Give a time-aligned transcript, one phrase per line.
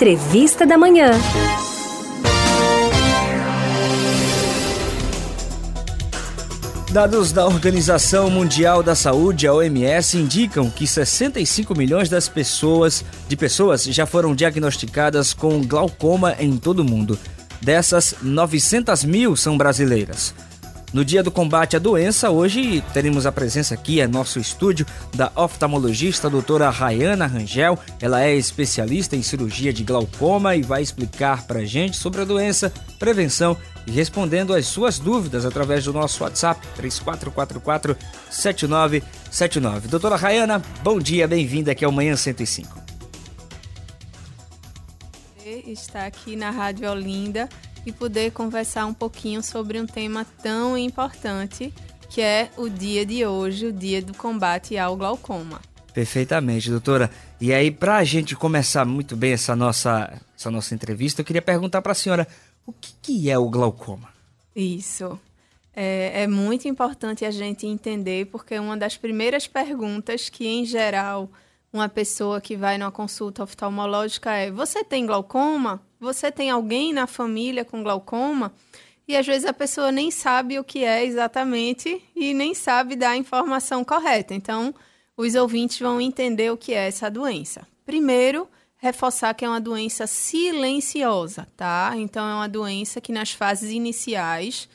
[0.00, 1.10] Entrevista da Manhã.
[6.90, 13.36] Dados da Organização Mundial da Saúde, a OMS, indicam que 65 milhões das pessoas, de
[13.36, 17.18] pessoas já foram diagnosticadas com glaucoma em todo o mundo.
[17.60, 20.32] Dessas, 900 mil são brasileiras.
[20.92, 24.84] No dia do combate à doença, hoje teremos a presença aqui em nosso estúdio
[25.14, 27.78] da oftalmologista doutora Rayana Rangel.
[28.00, 32.72] Ela é especialista em cirurgia de glaucoma e vai explicar para gente sobre a doença,
[32.98, 33.56] prevenção
[33.86, 36.60] e respondendo as suas dúvidas através do nosso WhatsApp
[38.32, 39.82] 3444-7979.
[39.88, 42.80] Doutora Rayana, bom dia, bem-vinda aqui ao Manhã 105.
[45.66, 47.48] Está aqui na Rádio Olinda
[47.84, 51.72] e poder conversar um pouquinho sobre um tema tão importante
[52.08, 55.60] que é o dia de hoje, o dia do combate ao glaucoma.
[55.94, 57.10] Perfeitamente, doutora.
[57.40, 61.42] E aí, para a gente começar muito bem essa nossa, essa nossa entrevista, eu queria
[61.42, 62.26] perguntar para a senhora
[62.66, 64.08] o que, que, é o glaucoma?
[64.54, 65.18] Isso.
[65.74, 71.30] É, é muito importante a gente entender, porque uma das primeiras perguntas que, em geral,
[71.72, 75.80] uma pessoa que vai numa consulta oftalmológica é: Você tem glaucoma?
[76.00, 78.54] Você tem alguém na família com glaucoma?
[79.06, 83.10] E às vezes a pessoa nem sabe o que é exatamente e nem sabe dar
[83.10, 84.32] a informação correta.
[84.32, 84.74] Então,
[85.16, 87.66] os ouvintes vão entender o que é essa doença.
[87.84, 91.92] Primeiro, reforçar que é uma doença silenciosa, tá?
[91.96, 94.68] Então, é uma doença que nas fases iniciais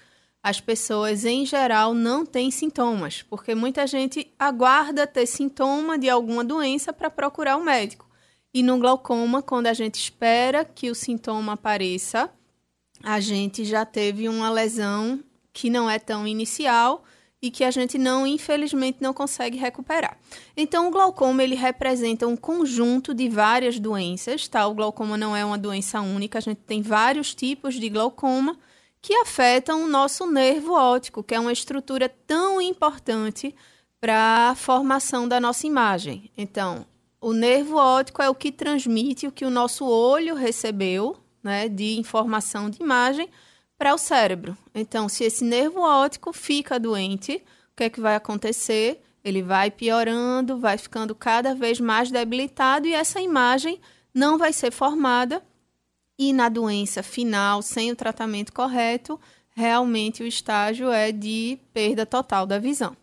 [0.44, 6.44] as pessoas em geral não têm sintomas, porque muita gente aguarda ter sintoma de alguma
[6.44, 8.06] doença para procurar o um médico.
[8.56, 12.32] E no glaucoma, quando a gente espera que o sintoma apareça,
[13.04, 17.04] a gente já teve uma lesão que não é tão inicial
[17.42, 20.18] e que a gente não, infelizmente, não consegue recuperar.
[20.56, 24.66] Então, o glaucoma ele representa um conjunto de várias doenças, tá?
[24.66, 28.58] O glaucoma não é uma doença única, a gente tem vários tipos de glaucoma
[29.02, 33.54] que afetam o nosso nervo óptico, que é uma estrutura tão importante
[34.00, 36.32] para a formação da nossa imagem.
[36.38, 36.86] Então,
[37.26, 41.98] o nervo óptico é o que transmite o que o nosso olho recebeu, né, de
[41.98, 43.28] informação de imagem
[43.80, 44.56] para o cérebro.
[44.76, 47.38] Então, se esse nervo óptico fica doente,
[47.74, 49.02] o que é que vai acontecer?
[49.24, 53.80] Ele vai piorando, vai ficando cada vez mais debilitado e essa imagem
[54.14, 55.42] não vai ser formada
[56.20, 59.20] e na doença final, sem o tratamento correto,
[59.56, 62.96] realmente o estágio é de perda total da visão.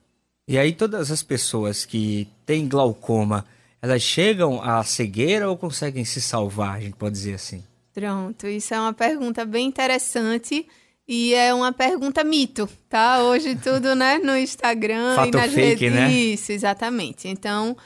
[0.47, 3.45] E aí todas as pessoas que têm glaucoma,
[3.83, 7.65] elas chegam à cegueira ou conseguem se salvar, a gente pode dizer assim?
[7.93, 10.67] Pronto, isso é uma pergunta bem interessante
[11.07, 13.25] e é uma pergunta mito, tá?
[13.25, 15.93] Hoje tudo, né, no Instagram Fato e nas fake, redes.
[15.93, 16.13] Né?
[16.13, 17.27] Isso, exatamente.
[17.27, 17.77] Então,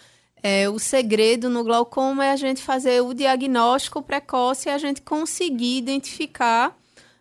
[0.43, 5.01] é, o segredo no glaucoma é a gente fazer o diagnóstico precoce e a gente
[5.01, 6.77] conseguir identificar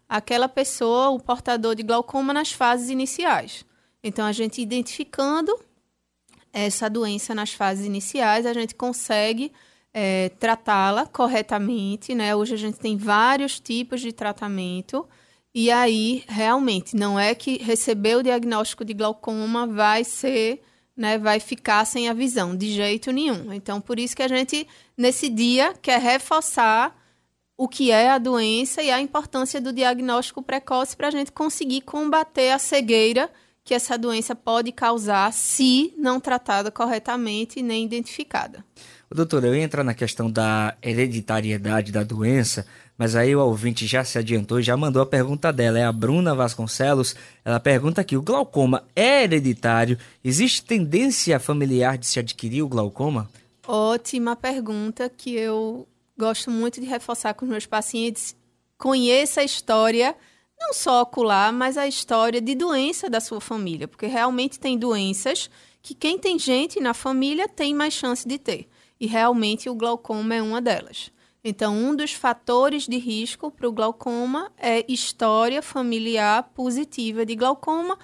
[0.07, 3.65] aquela pessoa, o portador de glaucoma, nas fases iniciais.
[4.03, 5.57] Então, a gente identificando
[6.55, 9.51] essa doença nas fases iniciais, a gente consegue
[9.93, 12.33] é, tratá-la corretamente, né?
[12.33, 15.05] Hoje a gente tem vários tipos de tratamento.
[15.53, 20.61] E aí, realmente, não é que receber o diagnóstico de glaucoma vai ser
[20.95, 23.51] né, vai ficar sem a visão, de jeito nenhum.
[23.51, 26.95] Então, por isso que a gente, nesse dia, quer reforçar
[27.57, 31.81] o que é a doença e a importância do diagnóstico precoce para a gente conseguir
[31.81, 33.29] combater a cegueira
[33.65, 38.63] que essa doença pode causar se não tratada corretamente nem identificada.
[39.09, 42.65] Doutora, eu ia entrar na questão da hereditariedade da doença,
[42.95, 45.79] mas aí o ouvinte já se adiantou e já mandou a pergunta dela.
[45.79, 47.15] É a Bruna Vasconcelos.
[47.43, 49.97] Ela pergunta aqui: o glaucoma é hereditário?
[50.23, 53.29] Existe tendência familiar de se adquirir o glaucoma?
[53.67, 55.87] Ótima pergunta que eu
[56.17, 58.35] gosto muito de reforçar com os meus pacientes.
[58.77, 60.15] Conheça a história,
[60.59, 65.49] não só ocular, mas a história de doença da sua família, porque realmente tem doenças
[65.81, 68.67] que quem tem gente na família tem mais chance de ter.
[68.99, 71.11] E realmente o glaucoma é uma delas.
[71.43, 77.99] Então, um dos fatores de risco para o glaucoma é história familiar positiva de glaucoma,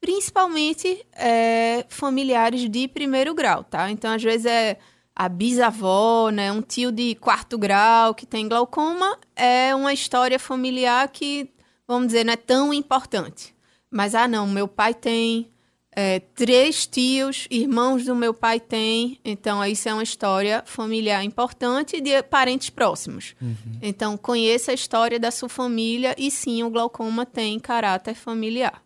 [0.00, 3.88] principalmente é, familiares de primeiro grau, tá?
[3.92, 4.76] Então, às vezes é
[5.14, 11.06] a bisavó, né, um tio de quarto grau que tem glaucoma, é uma história familiar
[11.08, 11.48] que,
[11.90, 13.54] vamos dizer, não é tão importante.
[13.90, 15.50] Mas, ah, não, meu pai tem,
[15.90, 22.00] é, três tios, irmãos do meu pai têm, então isso é uma história familiar importante
[22.00, 23.34] de parentes próximos.
[23.42, 23.56] Uhum.
[23.82, 28.80] Então conheça a história da sua família e sim, o glaucoma tem caráter familiar.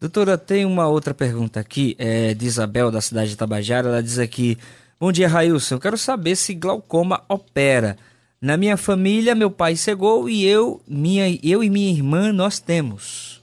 [0.00, 3.88] Doutora, tem uma outra pergunta aqui, é, de Isabel, da cidade de Tabajara.
[3.88, 4.58] Ela diz aqui:
[5.00, 5.76] Bom dia, Railson.
[5.76, 7.96] Eu quero saber se glaucoma opera.
[8.40, 13.42] Na minha família, meu pai cegou e eu, minha, eu e minha irmã nós temos.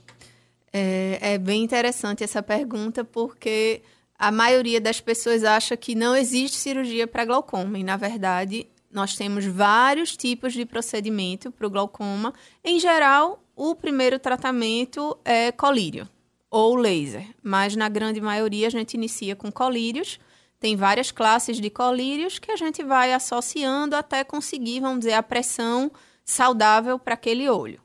[0.72, 3.82] É, é bem interessante essa pergunta porque
[4.18, 9.16] a maioria das pessoas acha que não existe cirurgia para glaucoma e na verdade nós
[9.16, 12.32] temos vários tipos de procedimento para o glaucoma.
[12.64, 16.08] Em geral, o primeiro tratamento é colírio
[16.48, 20.20] ou laser, mas na grande maioria a gente inicia com colírios.
[20.64, 25.22] Tem várias classes de colírios que a gente vai associando até conseguir, vamos dizer, a
[25.22, 25.92] pressão
[26.24, 27.82] saudável para aquele olho.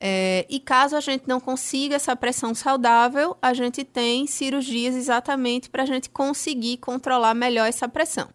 [0.00, 5.68] É, e caso a gente não consiga essa pressão saudável, a gente tem cirurgias exatamente
[5.68, 8.28] para a gente conseguir controlar melhor essa pressão.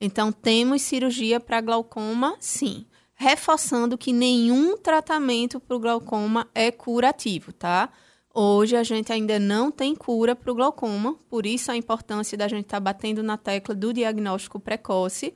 [0.00, 2.86] Então, temos cirurgia para glaucoma, sim.
[3.16, 7.90] Reforçando que nenhum tratamento para o glaucoma é curativo, tá?
[8.36, 12.48] Hoje a gente ainda não tem cura para o glaucoma, por isso a importância da
[12.48, 15.32] gente estar tá batendo na tecla do diagnóstico precoce,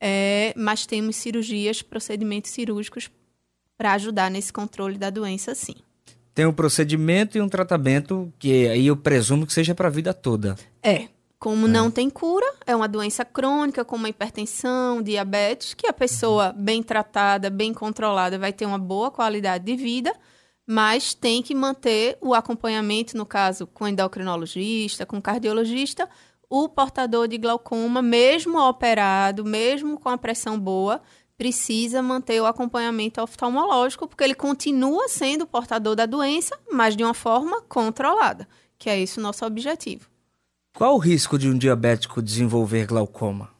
[0.00, 3.08] é, mas temos cirurgias, procedimentos cirúrgicos
[3.78, 5.76] para ajudar nesse controle da doença, sim.
[6.34, 10.12] Tem um procedimento e um tratamento que aí eu presumo que seja para a vida
[10.12, 10.56] toda.
[10.82, 11.06] É,
[11.38, 11.70] como é.
[11.70, 16.82] não tem cura, é uma doença crônica, como a hipertensão, diabetes, que a pessoa bem
[16.82, 20.12] tratada, bem controlada, vai ter uma boa qualidade de vida,
[20.66, 26.08] mas tem que manter o acompanhamento, no caso, com endocrinologista, com cardiologista,
[26.48, 31.00] o portador de glaucoma, mesmo operado, mesmo com a pressão boa,
[31.36, 37.14] precisa manter o acompanhamento oftalmológico, porque ele continua sendo portador da doença, mas de uma
[37.14, 38.46] forma controlada,
[38.78, 40.08] que é esse o nosso objetivo.
[40.74, 43.50] Qual o risco de um diabético desenvolver glaucoma?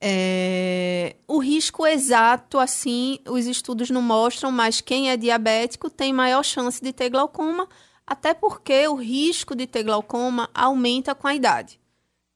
[0.00, 6.42] É, o risco exato, assim, os estudos não mostram, mas quem é diabético tem maior
[6.42, 7.68] chance de ter glaucoma,
[8.06, 11.78] até porque o risco de ter glaucoma aumenta com a idade.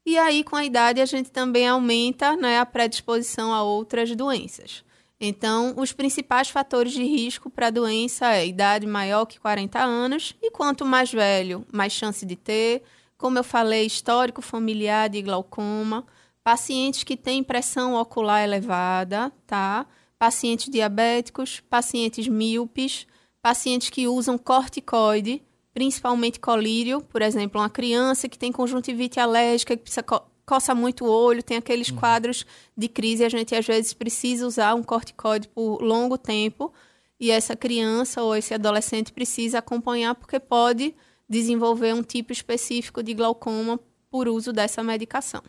[0.05, 4.85] E aí, com a idade, a gente também aumenta né, a predisposição a outras doenças.
[5.19, 10.37] Então, os principais fatores de risco para a doença é idade maior que 40 anos,
[10.43, 12.83] e quanto mais velho, mais chance de ter
[13.17, 16.05] como eu falei, histórico familiar de glaucoma,
[16.45, 19.87] pacientes que têm pressão ocular elevada, tá?
[20.19, 23.07] Pacientes diabéticos, pacientes míopes,
[23.43, 25.43] pacientes que usam corticoide,
[25.73, 31.07] principalmente colírio, por exemplo, uma criança que tem conjuntivite alérgica, que precisa co coça muito
[31.07, 31.97] o olho, tem aqueles uhum.
[31.97, 32.45] quadros
[32.77, 36.71] de crise, a gente às vezes precisa usar um corticoide por longo tempo,
[37.19, 40.95] e essa criança ou esse adolescente precisa acompanhar porque pode
[41.27, 43.81] desenvolver um tipo específico de glaucoma
[44.11, 45.43] por uso dessa medicação.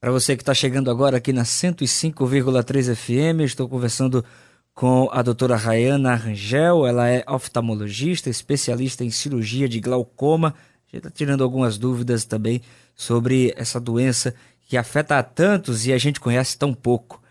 [0.00, 4.24] Para você que está chegando agora aqui na 105,3 FM, estou conversando
[4.72, 10.54] com a doutora Rayana Rangel, ela é oftalmologista, especialista em cirurgia de glaucoma.
[10.56, 12.62] A gente está tirando algumas dúvidas também
[12.94, 14.34] sobre essa doença
[14.66, 17.22] que afeta a tantos e a gente conhece tão pouco.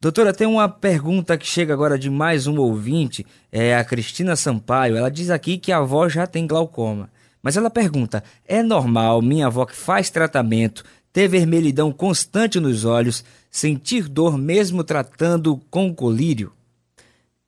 [0.00, 4.96] Doutora, tem uma pergunta que chega agora de mais um ouvinte, é a Cristina Sampaio.
[4.96, 7.08] Ela diz aqui que a avó já tem glaucoma.
[7.40, 13.24] Mas ela pergunta: é normal minha avó que faz tratamento ter vermelhidão constante nos olhos,
[13.50, 16.52] sentir dor mesmo tratando com colírio?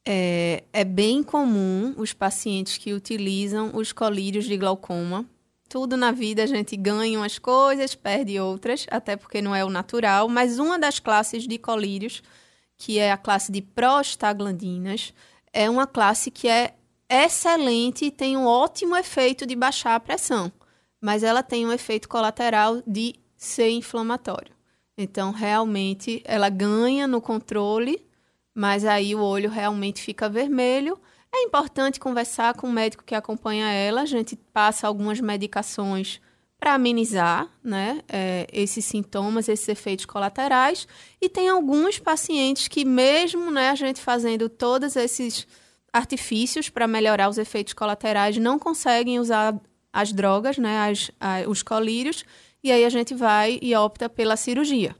[0.04, 5.24] É, é bem comum os pacientes que utilizam os colírios de glaucoma.
[5.68, 9.70] Tudo na vida a gente ganha umas coisas, perde outras, até porque não é o
[9.70, 12.22] natural, mas uma das classes de colírios
[12.84, 15.14] que é a classe de prostaglandinas,
[15.52, 16.74] é uma classe que é
[17.08, 20.50] excelente e tem um ótimo efeito de baixar a pressão,
[21.00, 24.52] mas ela tem um efeito colateral de ser inflamatório.
[24.96, 28.04] Então, realmente, ela ganha no controle,
[28.54, 30.98] mas aí o olho realmente fica vermelho.
[31.34, 34.02] É importante conversar com o médico que acompanha ela.
[34.02, 36.20] A gente passa algumas medicações
[36.60, 40.86] para amenizar né, é, esses sintomas, esses efeitos colaterais.
[41.20, 45.48] E tem alguns pacientes que, mesmo né, a gente fazendo todos esses
[45.92, 49.58] artifícios para melhorar os efeitos colaterais, não conseguem usar
[49.92, 52.24] as drogas, né, as, a, os colírios,
[52.62, 54.94] e aí a gente vai e opta pela cirurgia.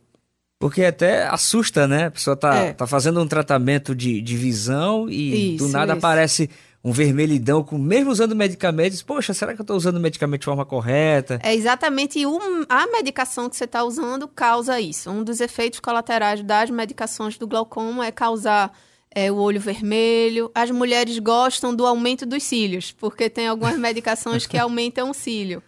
[0.59, 2.07] Porque até assusta, né?
[2.07, 2.73] A pessoa tá, é.
[2.73, 5.99] tá fazendo um tratamento de, de visão e isso, do nada isso.
[5.99, 6.49] aparece
[6.85, 10.45] um vermelhidão, com, mesmo usando medicamentos, poxa, será que eu estou usando o medicamento de
[10.47, 11.39] forma correta?
[11.43, 15.09] É exatamente um, a medicação que você está usando causa isso.
[15.11, 18.73] Um dos efeitos colaterais das medicações do glaucoma é causar
[19.15, 20.51] é, o olho vermelho.
[20.55, 25.63] As mulheres gostam do aumento dos cílios, porque tem algumas medicações que aumentam o cílio.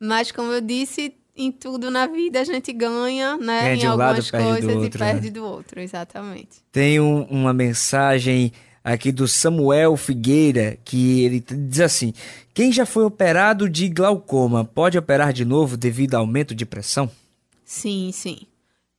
[0.00, 3.62] Mas, como eu disse, em tudo na vida a gente ganha, né?
[3.62, 5.30] Ganha em algumas lado, coisas outro, e perde né?
[5.30, 6.58] do outro, exatamente.
[6.72, 8.52] Tem um, uma mensagem
[8.82, 12.12] aqui do Samuel Figueira, que ele diz assim:
[12.52, 17.08] Quem já foi operado de glaucoma pode operar de novo devido a aumento de pressão?
[17.64, 18.40] Sim, sim.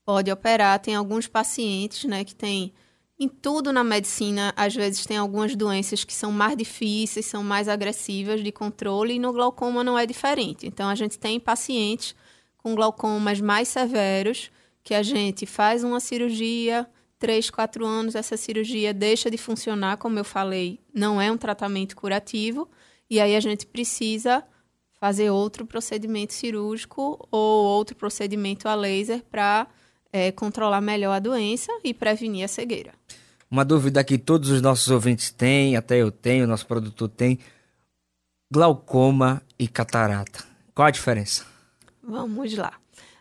[0.05, 0.79] Pode operar.
[0.79, 2.72] Tem alguns pacientes, né, que têm
[3.19, 7.67] em tudo na medicina, às vezes tem algumas doenças que são mais difíceis, são mais
[7.67, 10.65] agressivas de controle, e no glaucoma não é diferente.
[10.65, 12.15] Então, a gente tem pacientes
[12.59, 14.51] com glaucomas mais severos,
[14.83, 16.87] que a gente faz uma cirurgia,
[17.17, 21.95] três, quatro anos, essa cirurgia deixa de funcionar, como eu falei, não é um tratamento
[21.95, 22.69] curativo,
[23.09, 24.43] e aí a gente precisa
[24.99, 29.67] fazer outro procedimento cirúrgico ou outro procedimento a laser para
[30.11, 32.93] é, controlar melhor a doença e prevenir a cegueira.
[33.49, 37.39] Uma dúvida que todos os nossos ouvintes têm, até eu tenho, nosso produtor tem:
[38.51, 40.43] glaucoma e catarata.
[40.75, 41.45] Qual a diferença?
[42.09, 42.73] Vamos lá.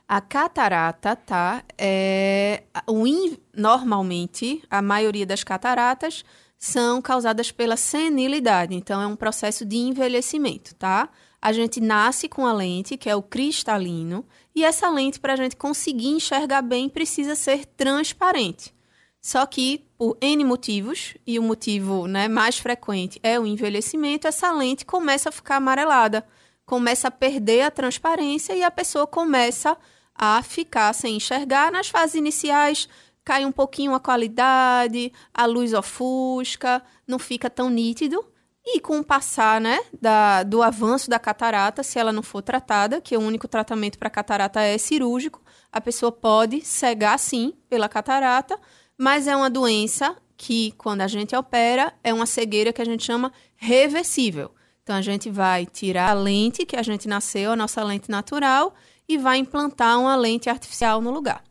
[0.09, 1.62] A catarata, tá?
[1.76, 6.25] É, o in, normalmente, a maioria das cataratas
[6.59, 11.11] são causadas pela senilidade, então é um processo de envelhecimento, tá?
[11.40, 15.37] A gente nasce com a lente, que é o cristalino, e essa lente, para a
[15.37, 18.75] gente conseguir enxergar bem, precisa ser transparente.
[19.21, 24.50] Só que, por N motivos, e o motivo né, mais frequente é o envelhecimento, essa
[24.50, 26.26] lente começa a ficar amarelada,
[26.69, 29.75] começa a perder a transparência e a pessoa começa
[30.15, 31.73] a ficar sem enxergar.
[31.73, 32.87] Nas fases iniciais,
[33.25, 38.23] cai um pouquinho a qualidade, a luz ofusca, não fica tão nítido.
[38.63, 43.01] E com o passar né, da, do avanço da catarata, se ela não for tratada,
[43.01, 48.61] que o único tratamento para catarata é cirúrgico, a pessoa pode cegar sim pela catarata,
[48.99, 53.05] mas é uma doença que, quando a gente opera, é uma cegueira que a gente
[53.05, 54.51] chama reversível.
[54.88, 58.75] Então, a gente vai tirar a lente que a gente nasceu, a nossa lente natural,
[59.07, 61.45] e vai implantar uma lente artificial no lugar.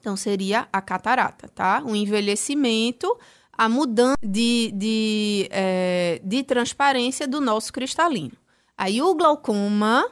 [0.00, 1.80] Então, seria a catarata, tá?
[1.86, 3.16] O envelhecimento,
[3.52, 8.36] a mudança de, de, é, de transparência do nosso cristalino.
[8.76, 10.10] Aí, o glaucoma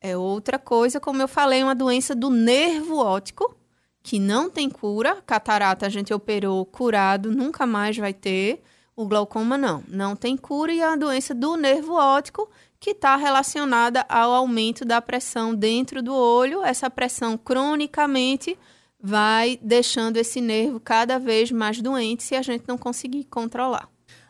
[0.00, 3.54] é outra coisa, como eu falei, uma doença do nervo óptico,
[4.02, 5.20] que não tem cura.
[5.26, 8.62] Catarata a gente operou curado, nunca mais vai ter.
[8.94, 13.16] O glaucoma não, não tem cura e é a doença do nervo óptico que está
[13.16, 16.62] relacionada ao aumento da pressão dentro do olho.
[16.62, 18.58] Essa pressão cronicamente
[19.00, 23.88] vai deixando esse nervo cada vez mais doente se a gente não conseguir controlar.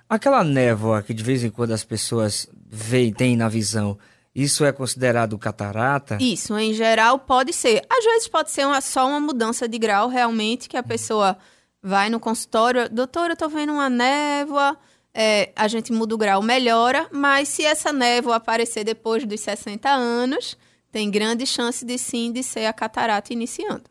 [0.09, 3.99] Aquela névoa que de vez em quando as pessoas veem, têm na visão,
[4.35, 6.17] isso é considerado catarata?
[6.21, 7.83] Isso, em geral pode ser.
[7.89, 11.37] Às vezes pode ser uma, só uma mudança de grau, realmente, que a pessoa
[11.83, 14.77] vai no consultório, doutor, eu tô vendo uma névoa,
[15.13, 19.89] é, a gente muda o grau, melhora, mas se essa névoa aparecer depois dos 60
[19.91, 20.57] anos,
[20.91, 23.85] tem grande chance de sim de ser a catarata iniciando.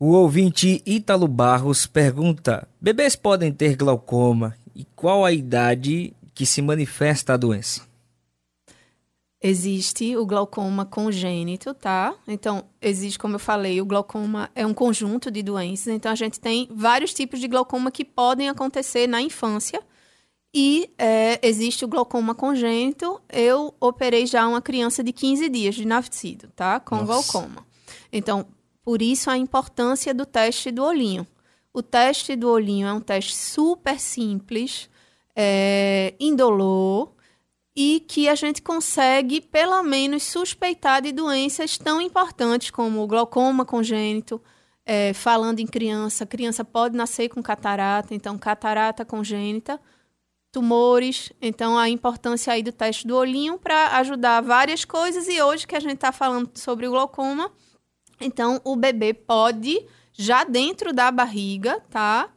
[0.00, 6.62] O ouvinte Ítalo Barros pergunta: bebês podem ter glaucoma e qual a idade que se
[6.62, 7.87] manifesta a doença?
[9.40, 12.12] Existe o glaucoma congênito, tá?
[12.26, 15.94] Então, existe, como eu falei, o glaucoma é um conjunto de doenças.
[15.94, 19.80] Então, a gente tem vários tipos de glaucoma que podem acontecer na infância.
[20.52, 23.20] E é, existe o glaucoma congênito.
[23.28, 26.80] Eu operei já uma criança de 15 dias de nascido, tá?
[26.80, 27.06] Com Nossa.
[27.06, 27.64] glaucoma.
[28.12, 28.44] Então,
[28.82, 31.24] por isso a importância do teste do olhinho.
[31.72, 34.90] O teste do olhinho é um teste super simples,
[35.36, 37.12] é, indolor
[37.80, 44.42] e que a gente consegue, pelo menos, suspeitar de doenças tão importantes como glaucoma congênito.
[44.84, 49.80] É, falando em criança, criança pode nascer com catarata, então catarata congênita,
[50.50, 55.64] tumores, então a importância aí do teste do olhinho para ajudar várias coisas e hoje
[55.64, 57.52] que a gente está falando sobre o glaucoma,
[58.20, 62.28] então o bebê pode já dentro da barriga, tá,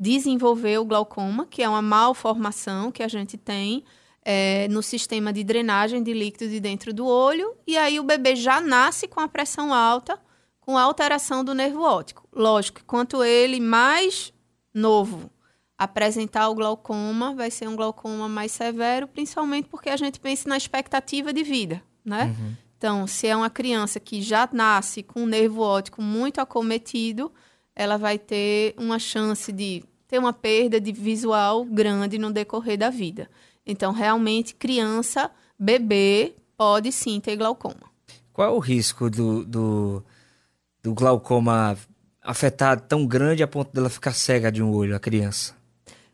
[0.00, 3.84] desenvolver o glaucoma, que é uma malformação que a gente tem
[4.24, 8.36] é, no sistema de drenagem de líquido de dentro do olho, e aí o bebê
[8.36, 10.18] já nasce com a pressão alta,
[10.60, 12.26] com alteração do nervo óptico.
[12.32, 14.32] Lógico quanto ele mais
[14.72, 15.30] novo
[15.76, 20.56] apresentar o glaucoma, vai ser um glaucoma mais severo, principalmente porque a gente pensa na
[20.56, 22.26] expectativa de vida, né?
[22.38, 22.56] Uhum.
[22.78, 27.32] Então, se é uma criança que já nasce com o nervo óptico muito acometido,
[27.74, 32.90] ela vai ter uma chance de ter uma perda de visual grande no decorrer da
[32.90, 33.30] vida.
[33.64, 37.90] Então, realmente, criança, bebê, pode sim ter glaucoma.
[38.30, 40.04] Qual é o risco do, do,
[40.82, 41.78] do glaucoma
[42.20, 45.56] afetar tão grande a ponto dela ficar cega de um olho, a criança?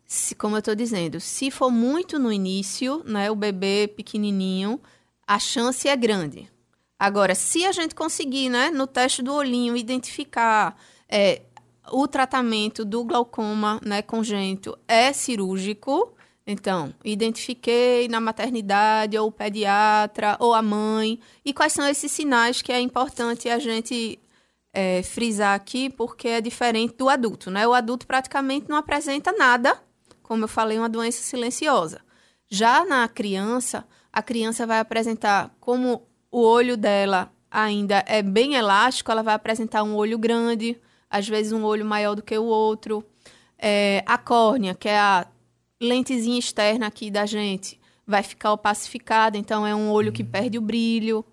[0.05, 4.79] Se, como eu estou dizendo, se for muito no início, né, o bebê pequenininho,
[5.27, 6.49] a chance é grande.
[6.97, 10.77] Agora, se a gente conseguir, né, no teste do olhinho, identificar
[11.09, 11.41] é,
[11.91, 16.13] o tratamento do glaucoma né, congênito é cirúrgico,
[16.51, 22.59] então, identifiquei na maternidade, ou o pediatra, ou a mãe, e quais são esses sinais
[22.59, 24.17] que é importante a gente
[24.73, 27.67] é, frisar aqui porque é diferente do adulto, né?
[27.67, 29.79] O adulto praticamente não apresenta nada,
[30.23, 32.01] como eu falei, uma doença silenciosa.
[32.47, 39.11] Já na criança, a criança vai apresentar, como o olho dela ainda é bem elástico,
[39.11, 43.03] ela vai apresentar um olho grande, às vezes um olho maior do que o outro.
[43.57, 45.27] É, a córnea, que é a
[45.81, 50.29] lentezinha externa aqui da gente, vai ficar opacificada, então é um olho que uhum.
[50.29, 51.25] perde o brilho.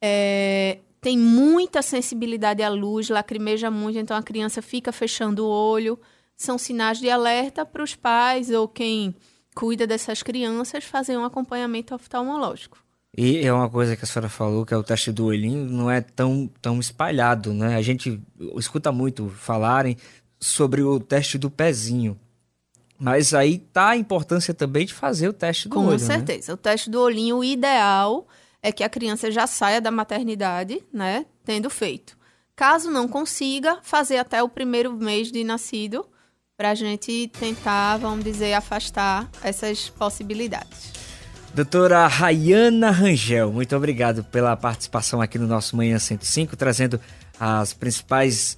[0.00, 5.98] É, tem muita sensibilidade à luz, lacrimeja muito, então a criança fica fechando o olho.
[6.36, 9.14] São sinais de alerta para os pais ou quem
[9.54, 12.78] cuida dessas crianças fazer um acompanhamento oftalmológico.
[13.16, 15.90] E é uma coisa que a senhora falou, que é o teste do olhinho, não
[15.90, 17.74] é tão, tão espalhado, né?
[17.76, 18.20] A gente
[18.56, 19.96] escuta muito falarem
[20.38, 22.18] sobre o teste do pezinho.
[22.98, 25.98] Mas aí tá a importância também de fazer o teste do Com olho.
[25.98, 26.16] Com né?
[26.16, 26.52] certeza.
[26.52, 26.54] Né?
[26.54, 28.28] O teste do olhinho, o ideal
[28.62, 31.26] é que a criança já saia da maternidade, né?
[31.44, 32.16] Tendo feito.
[32.54, 36.06] Caso não consiga, fazer até o primeiro mês de nascido,
[36.58, 40.99] para a gente tentar, vamos dizer, afastar essas possibilidades.
[41.52, 47.00] Doutora Rayana Rangel, muito obrigado pela participação aqui no nosso Manhã 105, trazendo
[47.40, 48.56] as principais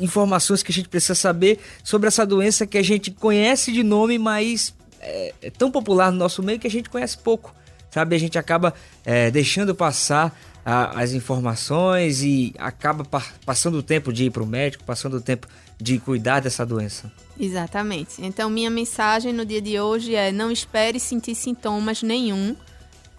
[0.00, 4.18] informações que a gente precisa saber sobre essa doença que a gente conhece de nome,
[4.18, 7.54] mas é, é tão popular no nosso meio que a gente conhece pouco,
[7.90, 8.16] sabe?
[8.16, 8.72] A gente acaba
[9.04, 10.34] é, deixando passar
[10.64, 15.18] a, as informações e acaba pa passando o tempo de ir para o médico, passando
[15.18, 15.46] o tempo
[15.80, 17.10] de cuidar dessa doença.
[17.38, 18.20] Exatamente.
[18.20, 22.56] Então, minha mensagem no dia de hoje é: não espere sentir sintomas nenhum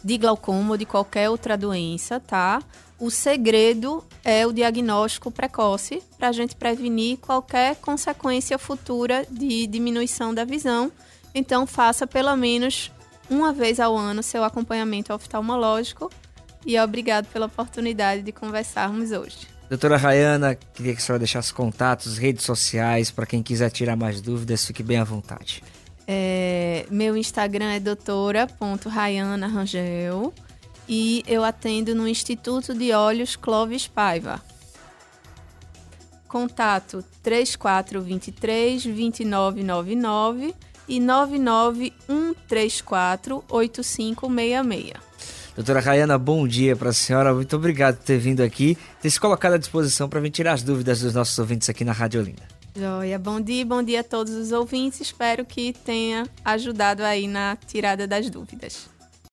[0.04, 2.62] de glaucoma ou de qualquer outra doença, tá?
[3.00, 10.34] O segredo é o diagnóstico precoce para a gente prevenir qualquer consequência futura de diminuição
[10.34, 10.92] da visão.
[11.34, 12.92] Então, faça pelo menos
[13.30, 16.12] uma vez ao ano seu acompanhamento oftalmológico.
[16.66, 19.59] E obrigado pela oportunidade de conversarmos hoje.
[19.70, 24.20] Doutora Rayana, queria que a senhora deixasse contatos, redes sociais, para quem quiser tirar mais
[24.20, 25.64] dúvidas, fique bem à vontade.
[26.08, 29.48] É, meu Instagram é doutora.rayana
[30.88, 34.42] e eu atendo no Instituto de Olhos Clóvis Paiva.
[36.28, 40.56] Contato 3423 2999
[40.88, 45.09] e 99134 8566.
[45.56, 47.34] Doutora Rayana, bom dia para a senhora.
[47.34, 50.64] Muito obrigado por ter vindo aqui, ter se colocado à disposição para vir tirar as
[50.64, 52.44] dúvidas dos nossos ouvintes aqui na Rádio Olinda.
[52.76, 55.02] Joia, bom dia, bom dia a todos os ouvintes.
[55.02, 58.90] Espero que tenha ajudado aí na tirada das dúvidas.